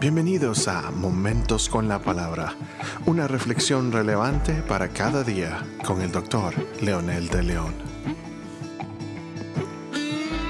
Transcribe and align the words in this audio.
Bienvenidos 0.00 0.66
a 0.66 0.90
Momentos 0.92 1.68
con 1.68 1.86
la 1.86 2.00
Palabra, 2.00 2.56
una 3.04 3.28
reflexión 3.28 3.92
relevante 3.92 4.62
para 4.62 4.88
cada 4.94 5.22
día 5.22 5.62
con 5.84 6.00
el 6.00 6.10
doctor 6.10 6.54
Leonel 6.80 7.28
de 7.28 7.42
León. 7.42 7.74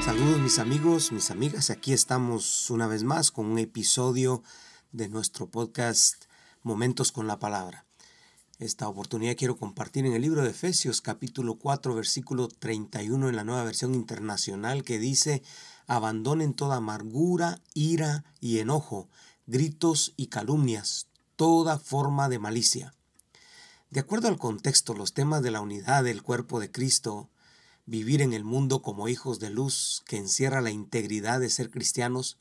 Saludos 0.05 0.39
mis 0.39 0.61
amigos, 0.61 1.11
mis 1.11 1.33
amigas, 1.33 1.71
aquí 1.71 1.93
estamos 1.93 2.71
una 2.71 2.87
vez 2.87 3.03
más 3.03 3.33
con 3.33 3.47
un 3.47 3.59
episodio 3.59 4.45
de 4.93 5.09
nuestro 5.09 5.51
podcast 5.51 6.27
Momentos 6.63 7.11
con 7.11 7.27
la 7.27 7.41
Palabra. 7.41 7.87
Esta 8.61 8.87
oportunidad 8.87 9.35
quiero 9.37 9.57
compartir 9.57 10.07
en 10.07 10.13
el 10.13 10.23
libro 10.23 10.45
de 10.45 10.51
Efesios 10.51 11.01
capítulo 11.01 11.57
4 11.57 11.97
versículo 11.97 12.47
31 12.47 13.29
en 13.29 13.35
la 13.35 13.43
nueva 13.43 13.65
versión 13.65 13.97
internacional 13.97 14.85
que 14.85 15.01
dice, 15.01 15.43
abandonen 15.89 16.55
toda 16.55 16.77
amargura, 16.77 17.61
ira 17.75 18.23
y 18.39 18.61
enojo 18.61 19.09
gritos 19.51 20.15
y 20.17 20.29
calumnias, 20.29 21.09
toda 21.35 21.81
forma 21.81 22.29
de 22.29 22.39
malicia. 22.39 22.95
De 23.91 23.99
acuerdo 23.99 24.29
al 24.29 24.39
contexto, 24.39 24.95
los 24.95 25.13
temas 25.13 25.43
de 25.43 25.51
la 25.51 25.61
unidad 25.61 26.05
del 26.05 26.23
cuerpo 26.23 26.61
de 26.61 26.71
Cristo, 26.71 27.29
vivir 27.85 28.23
en 28.23 28.33
el 28.33 28.45
mundo 28.45 28.81
como 28.81 29.09
hijos 29.09 29.41
de 29.41 29.51
luz 29.51 30.05
que 30.07 30.19
encierra 30.19 30.61
la 30.61 30.71
integridad 30.71 31.41
de 31.41 31.51
ser 31.51 31.69
cristianos, 31.69 32.39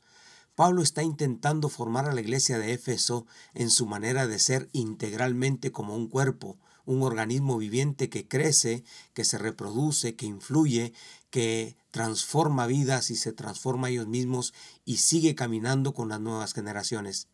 Pablo 0.54 0.82
está 0.82 1.02
intentando 1.02 1.68
formar 1.68 2.08
a 2.08 2.14
la 2.14 2.20
iglesia 2.20 2.60
de 2.60 2.74
Éfeso 2.74 3.26
en 3.54 3.70
su 3.70 3.86
manera 3.86 4.28
de 4.28 4.38
ser 4.38 4.68
integralmente 4.72 5.72
como 5.72 5.96
un 5.96 6.06
cuerpo, 6.06 6.58
un 6.90 7.02
organismo 7.02 7.56
viviente 7.56 8.08
que 8.08 8.26
crece, 8.26 8.82
que 9.14 9.24
se 9.24 9.38
reproduce, 9.38 10.16
que 10.16 10.26
influye, 10.26 10.92
que 11.30 11.76
transforma 11.92 12.66
vidas 12.66 13.10
y 13.10 13.16
se 13.16 13.32
transforma 13.32 13.90
ellos 13.90 14.08
mismos 14.08 14.52
y 14.84 14.96
sigue 14.96 15.36
caminando 15.36 15.94
con 15.94 16.08
las 16.08 16.20
nuevas 16.20 16.52
generaciones. 16.52 17.28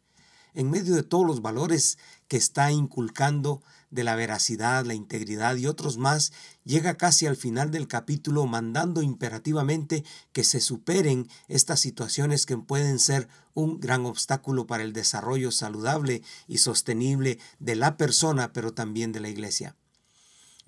En 0.56 0.70
medio 0.70 0.94
de 0.94 1.02
todos 1.02 1.26
los 1.26 1.42
valores 1.42 1.98
que 2.28 2.38
está 2.38 2.72
inculcando 2.72 3.62
de 3.90 4.04
la 4.04 4.16
veracidad, 4.16 4.86
la 4.86 4.94
integridad 4.94 5.54
y 5.56 5.66
otros 5.66 5.98
más, 5.98 6.32
llega 6.64 6.96
casi 6.96 7.26
al 7.26 7.36
final 7.36 7.70
del 7.70 7.86
capítulo 7.86 8.46
mandando 8.46 9.02
imperativamente 9.02 10.02
que 10.32 10.44
se 10.44 10.62
superen 10.62 11.28
estas 11.48 11.80
situaciones 11.80 12.46
que 12.46 12.56
pueden 12.56 12.98
ser 12.98 13.28
un 13.52 13.80
gran 13.80 14.06
obstáculo 14.06 14.66
para 14.66 14.82
el 14.82 14.94
desarrollo 14.94 15.52
saludable 15.52 16.22
y 16.48 16.56
sostenible 16.56 17.38
de 17.58 17.76
la 17.76 17.98
persona, 17.98 18.54
pero 18.54 18.72
también 18.72 19.12
de 19.12 19.20
la 19.20 19.28
iglesia. 19.28 19.76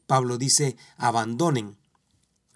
Pablo 0.06 0.36
dice, 0.36 0.76
abandonen. 0.98 1.78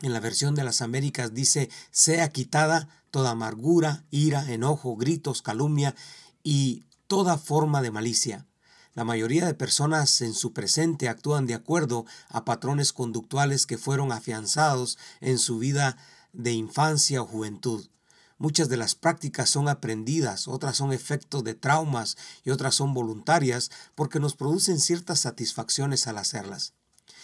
En 0.02 0.12
la 0.12 0.20
versión 0.20 0.54
de 0.54 0.64
las 0.64 0.82
Américas 0.82 1.32
dice, 1.32 1.70
sea 1.90 2.28
quitada 2.28 2.90
toda 3.10 3.30
amargura, 3.30 4.04
ira, 4.10 4.52
enojo, 4.52 4.96
gritos, 4.96 5.40
calumnia 5.40 5.94
y 6.42 6.84
toda 7.06 7.38
forma 7.38 7.82
de 7.82 7.90
malicia 7.90 8.46
la 8.94 9.04
mayoría 9.04 9.46
de 9.46 9.54
personas 9.54 10.20
en 10.20 10.34
su 10.34 10.52
presente 10.52 11.08
actúan 11.08 11.46
de 11.46 11.54
acuerdo 11.54 12.04
a 12.28 12.44
patrones 12.44 12.92
conductuales 12.92 13.64
que 13.64 13.78
fueron 13.78 14.12
afianzados 14.12 14.98
en 15.20 15.38
su 15.38 15.58
vida 15.58 15.96
de 16.34 16.52
infancia 16.52 17.22
o 17.22 17.26
juventud. 17.26 17.88
Muchas 18.36 18.68
de 18.68 18.76
las 18.76 18.94
prácticas 18.94 19.48
son 19.48 19.68
aprendidas, 19.68 20.46
otras 20.46 20.76
son 20.76 20.92
efectos 20.92 21.42
de 21.42 21.54
traumas 21.54 22.18
y 22.44 22.50
otras 22.50 22.74
son 22.74 22.92
voluntarias 22.92 23.70
porque 23.94 24.20
nos 24.20 24.34
producen 24.34 24.78
ciertas 24.78 25.20
satisfacciones 25.20 26.06
al 26.06 26.18
hacerlas. 26.18 26.74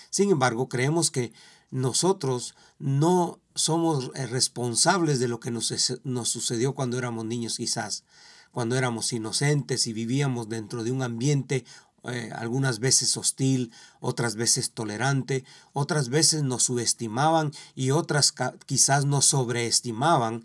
Sin 0.09 0.31
embargo, 0.31 0.71
creemos 0.71 1.11
que 1.11 1.35
nosotros 1.71 2.55
no 2.79 3.41
somos 3.55 4.11
eh, 4.15 4.27
responsables 4.27 5.19
de 5.19 5.29
lo 5.29 5.39
que 5.39 5.51
nos, 5.51 6.01
nos 6.05 6.31
sucedió 6.31 6.75
cuando 6.75 6.97
éramos 6.97 7.27
niños 7.27 7.59
quizás 7.59 8.05
cuando 8.53 8.77
éramos 8.77 9.13
inocentes 9.13 9.87
y 9.87 9.93
vivíamos 9.93 10.49
dentro 10.49 10.85
de 10.85 10.93
un 10.93 11.03
ambiente 11.03 11.65
eh, 12.05 12.31
algunas 12.35 12.79
veces 12.79 13.17
hostil, 13.17 13.73
otras 14.01 14.37
veces 14.37 14.71
tolerante, 14.71 15.45
otras 15.73 16.09
veces 16.09 16.43
nos 16.43 16.63
subestimaban 16.65 17.53
y 17.75 17.91
otras 17.91 18.33
quizás 18.67 19.05
nos 19.05 19.27
sobreestimaban. 19.27 20.45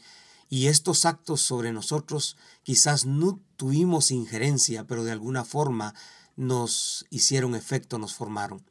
Y 0.49 0.67
estos 0.67 1.05
actos 1.05 1.41
sobre 1.41 1.71
nosotros 1.71 2.37
quizás 2.63 3.05
no 3.05 3.39
tuvimos 3.55 4.11
injerencia, 4.11 4.85
pero 4.85 5.03
de 5.03 5.11
alguna 5.11 5.45
forma 5.45 5.95
nos 6.35 7.05
hicieron 7.09 7.55
efecto, 7.55 7.97
nos 7.97 8.13
formaron. 8.13 8.63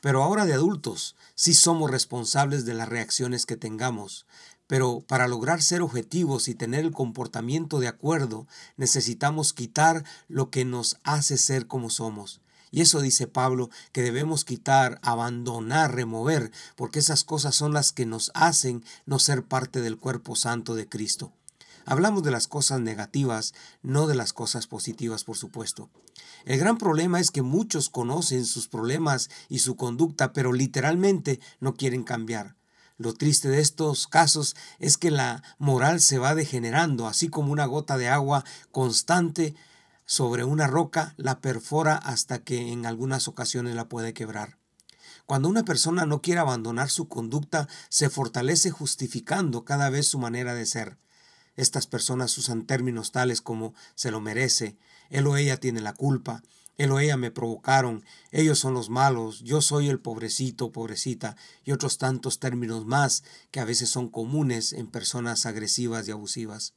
Pero 0.00 0.22
ahora 0.22 0.46
de 0.46 0.54
adultos 0.54 1.16
sí 1.34 1.54
somos 1.54 1.90
responsables 1.90 2.64
de 2.64 2.74
las 2.74 2.88
reacciones 2.88 3.46
que 3.46 3.56
tengamos. 3.56 4.26
Pero 4.68 5.00
para 5.00 5.26
lograr 5.26 5.62
ser 5.62 5.82
objetivos 5.82 6.46
y 6.46 6.54
tener 6.54 6.84
el 6.84 6.92
comportamiento 6.92 7.80
de 7.80 7.88
acuerdo, 7.88 8.46
necesitamos 8.76 9.52
quitar 9.52 10.04
lo 10.28 10.50
que 10.50 10.64
nos 10.64 10.98
hace 11.02 11.38
ser 11.38 11.66
como 11.66 11.90
somos. 11.90 12.40
Y 12.70 12.82
eso 12.82 13.00
dice 13.00 13.26
Pablo 13.26 13.70
que 13.92 14.02
debemos 14.02 14.44
quitar, 14.44 15.00
abandonar, 15.02 15.94
remover, 15.94 16.52
porque 16.76 16.98
esas 16.98 17.24
cosas 17.24 17.54
son 17.54 17.72
las 17.72 17.92
que 17.92 18.06
nos 18.06 18.30
hacen 18.34 18.84
no 19.06 19.18
ser 19.18 19.42
parte 19.42 19.80
del 19.80 19.96
cuerpo 19.96 20.36
santo 20.36 20.74
de 20.74 20.88
Cristo. 20.88 21.32
Hablamos 21.86 22.22
de 22.22 22.30
las 22.30 22.46
cosas 22.46 22.80
negativas, 22.80 23.54
no 23.82 24.06
de 24.06 24.14
las 24.14 24.34
cosas 24.34 24.66
positivas, 24.66 25.24
por 25.24 25.38
supuesto. 25.38 25.88
El 26.44 26.58
gran 26.58 26.76
problema 26.76 27.20
es 27.20 27.30
que 27.30 27.40
muchos 27.40 27.88
conocen 27.88 28.44
sus 28.44 28.68
problemas 28.68 29.30
y 29.48 29.60
su 29.60 29.76
conducta, 29.76 30.34
pero 30.34 30.52
literalmente 30.52 31.40
no 31.60 31.74
quieren 31.74 32.04
cambiar. 32.04 32.57
Lo 32.98 33.14
triste 33.14 33.48
de 33.48 33.60
estos 33.60 34.08
casos 34.08 34.56
es 34.80 34.98
que 34.98 35.12
la 35.12 35.44
moral 35.58 36.00
se 36.00 36.18
va 36.18 36.34
degenerando, 36.34 37.06
así 37.06 37.28
como 37.28 37.52
una 37.52 37.64
gota 37.64 37.96
de 37.96 38.08
agua 38.08 38.44
constante 38.72 39.54
sobre 40.04 40.42
una 40.42 40.66
roca 40.66 41.14
la 41.16 41.40
perfora 41.40 41.94
hasta 41.94 42.40
que 42.40 42.72
en 42.72 42.86
algunas 42.86 43.28
ocasiones 43.28 43.76
la 43.76 43.88
puede 43.88 44.14
quebrar. 44.14 44.58
Cuando 45.26 45.48
una 45.48 45.64
persona 45.64 46.06
no 46.06 46.22
quiere 46.22 46.40
abandonar 46.40 46.90
su 46.90 47.06
conducta, 47.06 47.68
se 47.88 48.10
fortalece 48.10 48.70
justificando 48.70 49.64
cada 49.64 49.90
vez 49.90 50.08
su 50.08 50.18
manera 50.18 50.54
de 50.54 50.66
ser. 50.66 50.98
Estas 51.54 51.86
personas 51.86 52.36
usan 52.36 52.66
términos 52.66 53.12
tales 53.12 53.40
como 53.42 53.74
se 53.94 54.10
lo 54.10 54.20
merece, 54.20 54.76
él 55.08 55.26
o 55.28 55.36
ella 55.36 55.58
tiene 55.58 55.80
la 55.80 55.92
culpa, 55.92 56.42
él 56.78 56.92
o 56.92 57.00
ella 57.00 57.16
me 57.16 57.30
provocaron, 57.30 58.04
ellos 58.30 58.58
son 58.58 58.72
los 58.72 58.88
malos, 58.88 59.40
yo 59.40 59.60
soy 59.60 59.88
el 59.88 60.00
pobrecito, 60.00 60.72
pobrecita, 60.72 61.36
y 61.64 61.72
otros 61.72 61.98
tantos 61.98 62.38
términos 62.38 62.86
más 62.86 63.24
que 63.50 63.60
a 63.60 63.64
veces 63.64 63.90
son 63.90 64.08
comunes 64.08 64.72
en 64.72 64.86
personas 64.86 65.44
agresivas 65.44 66.08
y 66.08 66.12
abusivas. 66.12 66.72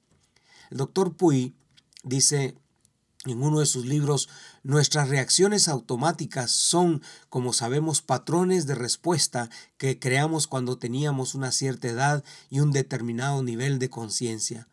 El 0.72 0.78
doctor 0.78 1.16
Puy 1.16 1.56
dice 2.04 2.56
en 3.26 3.44
uno 3.44 3.60
de 3.60 3.68
sus 3.68 3.86
libros, 3.86 4.30
nuestras 4.64 5.10
reacciones 5.10 5.68
automáticas 5.68 6.50
son, 6.50 7.04
como 7.30 7.54
sabemos, 7.54 8.02
patrones 8.02 8.66
de 8.66 8.74
respuesta 8.74 9.50
que 9.78 10.00
creamos 10.00 10.48
cuando 10.48 10.80
teníamos 10.80 11.36
una 11.36 11.52
cierta 11.52 11.88
edad 11.88 12.24
y 12.50 12.62
un 12.62 12.72
determinado 12.72 13.44
nivel 13.44 13.78
de 13.78 13.92
conciencia. 13.92 14.68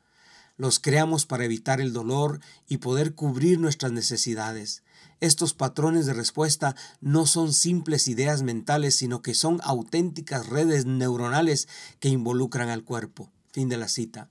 Los 0.59 0.81
creamos 0.81 1.25
para 1.25 1.45
evitar 1.45 1.81
el 1.81 1.93
dolor 1.93 2.41
y 2.67 2.79
poder 2.79 3.15
cubrir 3.15 3.61
nuestras 3.61 3.93
necesidades. 3.93 4.83
Estos 5.21 5.55
patrones 5.55 6.05
de 6.07 6.15
respuesta 6.15 6.75
no 7.01 7.27
son 7.27 7.53
simples 7.53 8.09
ideas 8.09 8.43
mentales, 8.43 8.97
sino 8.97 9.23
que 9.23 9.35
son 9.35 9.61
auténticas 9.63 10.49
redes 10.49 10.85
neuronales 10.85 11.69
que 12.01 12.09
involucran 12.09 12.71
al 12.71 12.83
cuerpo. 12.83 13.31
Fin 13.53 13.69
de 13.69 13.77
la 13.77 13.87
cita. 13.87 14.31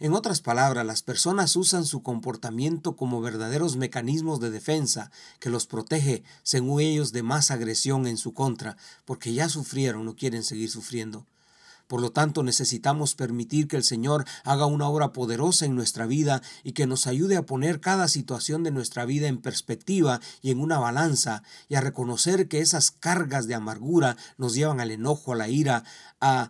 En 0.00 0.14
otras 0.14 0.40
palabras, 0.40 0.84
las 0.84 1.02
personas 1.02 1.54
usan 1.54 1.84
su 1.84 2.02
comportamiento 2.02 2.96
como 2.96 3.20
verdaderos 3.20 3.76
mecanismos 3.76 4.40
de 4.40 4.50
defensa 4.50 5.12
que 5.38 5.48
los 5.48 5.68
protege, 5.68 6.24
según 6.42 6.80
ellos, 6.80 7.12
de 7.12 7.22
más 7.22 7.52
agresión 7.52 8.08
en 8.08 8.16
su 8.16 8.34
contra, 8.34 8.76
porque 9.04 9.32
ya 9.32 9.48
sufrieron, 9.48 10.04
no 10.04 10.16
quieren 10.16 10.42
seguir 10.42 10.70
sufriendo. 10.70 11.24
Por 11.92 12.00
lo 12.00 12.10
tanto, 12.10 12.42
necesitamos 12.42 13.14
permitir 13.14 13.68
que 13.68 13.76
el 13.76 13.84
Señor 13.84 14.24
haga 14.44 14.64
una 14.64 14.88
obra 14.88 15.12
poderosa 15.12 15.66
en 15.66 15.76
nuestra 15.76 16.06
vida 16.06 16.40
y 16.64 16.72
que 16.72 16.86
nos 16.86 17.06
ayude 17.06 17.36
a 17.36 17.44
poner 17.44 17.80
cada 17.80 18.08
situación 18.08 18.62
de 18.62 18.70
nuestra 18.70 19.04
vida 19.04 19.28
en 19.28 19.42
perspectiva 19.42 20.18
y 20.40 20.52
en 20.52 20.60
una 20.60 20.78
balanza 20.78 21.42
y 21.68 21.74
a 21.74 21.82
reconocer 21.82 22.48
que 22.48 22.60
esas 22.60 22.92
cargas 22.92 23.46
de 23.46 23.56
amargura 23.56 24.16
nos 24.38 24.54
llevan 24.54 24.80
al 24.80 24.90
enojo, 24.90 25.34
a 25.34 25.36
la 25.36 25.50
ira, 25.50 25.84
a 26.18 26.48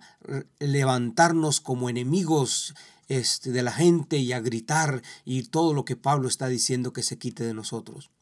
levantarnos 0.61 1.61
como 1.61 1.91
enemigos 1.91 2.77
este, 3.09 3.51
de 3.51 3.65
la 3.65 3.73
gente 3.73 4.19
y 4.19 4.33
a 4.33 4.39
gritar 4.39 5.03
y 5.25 5.43
todo 5.43 5.75
lo 5.75 5.85
que 5.85 5.97
Pablo 5.97 6.29
está 6.29 6.47
diciendo 6.47 6.93
que 6.93 7.03
se 7.03 7.19
quite 7.19 7.43
de 7.43 7.53
nosotros. 7.53 8.13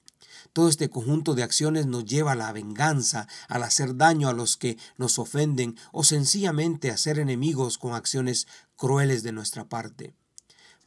Todo 0.52 0.68
este 0.68 0.90
conjunto 0.90 1.34
de 1.34 1.42
acciones 1.42 1.86
nos 1.86 2.04
lleva 2.04 2.32
a 2.32 2.36
la 2.36 2.52
venganza, 2.52 3.28
al 3.48 3.62
hacer 3.62 3.96
daño 3.96 4.28
a 4.28 4.32
los 4.32 4.56
que 4.56 4.78
nos 4.96 5.18
ofenden 5.18 5.76
o 5.92 6.04
sencillamente 6.04 6.90
a 6.90 6.96
ser 6.96 7.18
enemigos 7.18 7.78
con 7.78 7.94
acciones 7.94 8.46
crueles 8.76 9.22
de 9.22 9.32
nuestra 9.32 9.68
parte. 9.68 10.14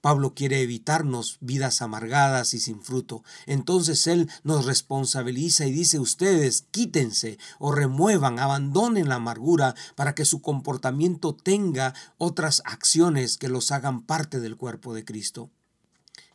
Pablo 0.04 0.34
quiere 0.34 0.62
evitarnos 0.62 1.38
vidas 1.40 1.82
amargadas 1.82 2.54
y 2.54 2.60
sin 2.60 2.82
fruto. 2.82 3.24
Entonces 3.46 4.06
Él 4.06 4.30
nos 4.44 4.66
responsabiliza 4.66 5.66
y 5.66 5.72
dice 5.72 5.98
ustedes 5.98 6.66
quítense 6.72 7.38
o 7.58 7.72
remuevan, 7.72 8.38
abandonen 8.38 9.08
la 9.08 9.16
amargura 9.16 9.76
para 9.96 10.14
que 10.14 10.26
su 10.26 10.42
comportamiento 10.42 11.34
tenga 11.34 11.94
otras 12.18 12.62
acciones 12.66 13.38
que 13.38 13.48
los 13.48 13.72
hagan 13.72 14.02
parte 14.02 14.42
del 14.42 14.58
cuerpo 14.58 14.94
de 14.94 15.06
Cristo. 15.06 15.50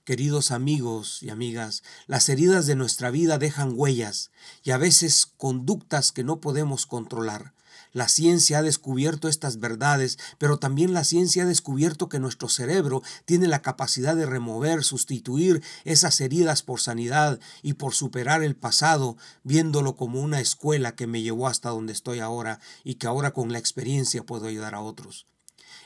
Queridos 0.09 0.53
amigos 0.53 1.23
y 1.23 1.29
amigas, 1.29 1.83
las 2.07 2.31
heridas 2.31 2.65
de 2.65 2.75
nuestra 2.75 3.11
vida 3.11 3.37
dejan 3.37 3.75
huellas 3.77 4.31
y 4.65 4.71
a 4.71 4.79
veces 4.79 5.27
conductas 5.37 6.13
que 6.13 6.25
no 6.25 6.41
podemos 6.41 6.87
controlar. 6.87 7.53
La 7.93 8.09
ciencia 8.09 8.61
ha 8.61 8.63
descubierto 8.63 9.29
estas 9.29 9.61
verdades, 9.61 10.19
pero 10.39 10.57
también 10.57 10.95
la 10.95 11.05
ciencia 11.05 11.43
ha 11.43 11.47
descubierto 11.47 12.09
que 12.09 12.21
nuestro 12.21 12.49
cerebro 12.49 13.03
tiene 13.27 13.49
la 13.49 13.61
capacidad 13.61 14.17
de 14.17 14.25
remover, 14.25 14.83
sustituir 14.83 15.63
esas 15.85 16.23
heridas 16.23 16.63
por 16.63 16.81
sanidad 16.81 17.39
y 17.61 17.75
por 17.75 17.93
superar 17.93 18.43
el 18.43 18.57
pasado, 18.57 19.19
viéndolo 19.45 19.95
como 19.95 20.23
una 20.23 20.41
escuela 20.41 20.95
que 20.95 21.07
me 21.07 21.21
llevó 21.21 21.49
hasta 21.49 21.69
donde 21.69 21.93
estoy 21.93 22.21
ahora 22.21 22.61
y 22.83 22.95
que 22.95 23.09
ahora 23.09 23.33
con 23.33 23.53
la 23.53 23.59
experiencia 23.59 24.25
puedo 24.25 24.47
ayudar 24.47 24.75
a 24.75 24.81
otros. 24.81 25.27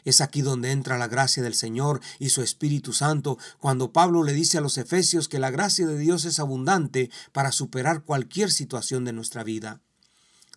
Es 0.04 0.20
aquí 0.20 0.42
donde 0.42 0.70
entra 0.70 0.98
la 0.98 1.08
gracia 1.08 1.42
del 1.42 1.54
Señor 1.54 2.00
y 2.18 2.30
su 2.30 2.42
Espíritu 2.42 2.92
Santo, 2.92 3.38
cuando 3.58 3.92
Pablo 3.92 4.22
le 4.22 4.32
dice 4.32 4.58
a 4.58 4.60
los 4.60 4.78
Efesios 4.78 5.28
que 5.28 5.38
la 5.38 5.50
gracia 5.50 5.86
de 5.86 5.98
Dios 5.98 6.24
es 6.24 6.40
abundante 6.40 7.10
para 7.32 7.52
superar 7.52 8.02
cualquier 8.02 8.50
situación 8.50 9.04
de 9.04 9.12
nuestra 9.12 9.44
vida. 9.44 9.80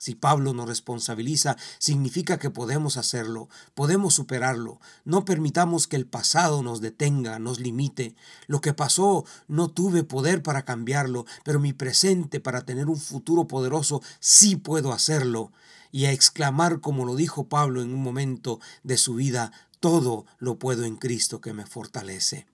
Si 0.05 0.13
Pablo 0.13 0.53
nos 0.53 0.67
responsabiliza, 0.67 1.57
significa 1.79 2.37
que 2.37 2.51
podemos 2.51 2.95
hacerlo, 2.95 3.49
podemos 3.73 4.13
superarlo. 4.13 4.79
No 5.03 5.25
permitamos 5.25 5.87
que 5.87 5.95
el 5.95 6.05
pasado 6.05 6.61
nos 6.61 6.79
detenga, 6.79 7.39
nos 7.39 7.59
limite. 7.59 8.15
Lo 8.45 8.61
que 8.61 8.75
pasó 8.75 9.25
no 9.47 9.67
tuve 9.67 10.03
poder 10.03 10.43
para 10.43 10.63
cambiarlo, 10.63 11.25
pero 11.43 11.59
mi 11.59 11.73
presente 11.73 12.39
para 12.39 12.65
tener 12.65 12.85
un 12.87 12.97
futuro 12.97 13.47
poderoso 13.47 14.03
sí 14.19 14.55
puedo 14.55 14.93
hacerlo 14.93 15.51
y 15.91 16.05
a 16.05 16.11
exclamar 16.11 16.81
como 16.81 17.03
lo 17.03 17.15
dijo 17.15 17.49
Pablo 17.49 17.81
en 17.81 17.91
un 17.91 18.03
momento 18.03 18.59
de 18.83 18.97
su 18.97 19.15
vida, 19.15 19.53
todo 19.79 20.27
lo 20.37 20.59
puedo 20.59 20.85
en 20.85 20.97
Cristo 20.97 21.41
que 21.41 21.53
me 21.53 21.65
fortalece. 21.65 22.45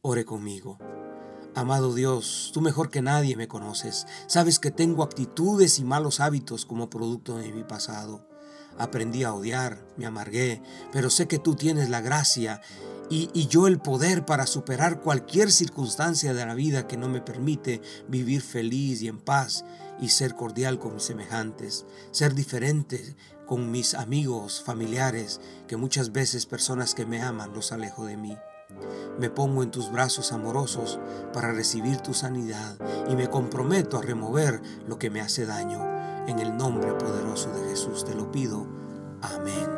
Ore 0.00 0.24
conmigo. 0.24 0.78
Amado 1.58 1.92
Dios, 1.92 2.52
tú 2.54 2.60
mejor 2.60 2.88
que 2.88 3.02
nadie 3.02 3.34
me 3.34 3.48
conoces. 3.48 4.06
Sabes 4.28 4.60
que 4.60 4.70
tengo 4.70 5.02
actitudes 5.02 5.80
y 5.80 5.84
malos 5.84 6.20
hábitos 6.20 6.64
como 6.64 6.88
producto 6.88 7.36
de 7.36 7.50
mi 7.50 7.64
pasado. 7.64 8.24
Aprendí 8.78 9.24
a 9.24 9.34
odiar, 9.34 9.84
me 9.96 10.06
amargué, 10.06 10.62
pero 10.92 11.10
sé 11.10 11.26
que 11.26 11.40
tú 11.40 11.56
tienes 11.56 11.88
la 11.90 12.00
gracia 12.00 12.60
y, 13.10 13.28
y, 13.34 13.48
yo 13.48 13.66
el 13.66 13.80
poder 13.80 14.24
para 14.24 14.46
superar 14.46 15.00
cualquier 15.00 15.50
circunstancia 15.50 16.32
de 16.32 16.46
la 16.46 16.54
vida 16.54 16.86
que 16.86 16.96
no 16.96 17.08
me 17.08 17.20
permite 17.20 17.82
vivir 18.06 18.40
feliz 18.40 19.02
y 19.02 19.08
en 19.08 19.18
paz 19.18 19.64
y 20.00 20.10
ser 20.10 20.36
cordial 20.36 20.78
con 20.78 20.94
mis 20.94 21.02
semejantes, 21.02 21.86
ser 22.12 22.36
diferente 22.36 23.16
con 23.48 23.72
mis 23.72 23.94
amigos, 23.94 24.62
familiares, 24.64 25.40
que 25.66 25.76
muchas 25.76 26.12
veces 26.12 26.46
personas 26.46 26.94
que 26.94 27.04
me 27.04 27.20
aman 27.20 27.52
los 27.52 27.72
alejo 27.72 28.06
de 28.06 28.16
mí. 28.16 28.38
Me 29.18 29.30
pongo 29.30 29.62
en 29.62 29.70
tus 29.70 29.90
brazos 29.90 30.32
amorosos 30.32 31.00
para 31.32 31.52
recibir 31.52 31.98
tu 31.98 32.14
sanidad 32.14 32.76
y 33.08 33.16
me 33.16 33.28
comprometo 33.28 33.98
a 33.98 34.02
remover 34.02 34.60
lo 34.86 34.98
que 34.98 35.10
me 35.10 35.20
hace 35.20 35.46
daño. 35.46 35.84
En 36.26 36.38
el 36.38 36.56
nombre 36.56 36.92
poderoso 36.92 37.50
de 37.50 37.70
Jesús 37.70 38.04
te 38.04 38.14
lo 38.14 38.30
pido. 38.30 38.66
Amén. 39.22 39.77